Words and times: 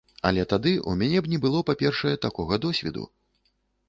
Але 0.27 0.43
тады 0.53 0.71
ў 0.77 1.01
мяне 1.01 1.19
б 1.25 1.31
не 1.33 1.39
было, 1.43 1.59
па-першае, 1.67 2.13
такога 2.25 2.59
досведу. 2.65 3.03